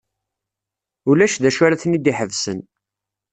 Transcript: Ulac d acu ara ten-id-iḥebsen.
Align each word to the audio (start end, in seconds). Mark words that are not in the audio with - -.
Ulac 1.09 1.33
d 1.41 1.43
acu 1.49 1.61
ara 1.65 1.81
ten-id-iḥebsen. 1.81 2.59